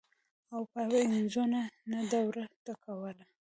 [0.53, 1.43] او پاينڅو
[1.91, 3.25] نه دوړه ټکوهله